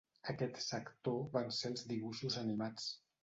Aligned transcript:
Aquest 0.31 0.55
sector 0.67 1.19
van 1.35 1.53
ser 1.59 1.71
els 1.73 1.85
Dibuixos 1.91 2.39
animats. 2.47 2.89